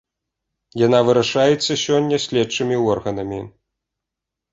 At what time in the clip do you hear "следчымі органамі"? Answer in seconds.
2.25-3.39